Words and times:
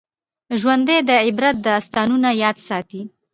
ژوندي 0.59 0.97
د 1.09 1.11
عبرت 1.27 1.55
داستانونه 1.67 2.29
یاد 2.43 2.57
ساتي 2.67 3.01